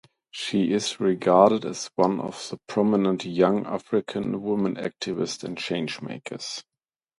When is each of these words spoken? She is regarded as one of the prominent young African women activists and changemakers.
She 0.31 0.73
is 0.73 0.99
regarded 0.99 1.63
as 1.63 1.91
one 1.95 2.19
of 2.19 2.47
the 2.49 2.57
prominent 2.65 3.23
young 3.23 3.67
African 3.67 4.41
women 4.41 4.73
activists 4.77 5.43
and 5.43 5.55
changemakers. 5.55 6.63